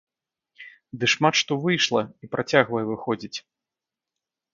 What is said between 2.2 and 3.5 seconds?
і працягвае выходзіць.